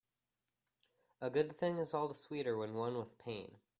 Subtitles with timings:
[1.21, 3.59] A good thing is all the sweeter when won with pain.